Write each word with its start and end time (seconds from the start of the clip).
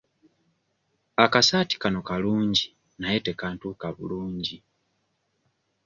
Akasaati 1.25 1.75
kano 1.81 1.99
kalungi 2.09 2.65
naye 3.01 3.17
tekantuuka 3.25 3.87
bulungi. 3.97 4.57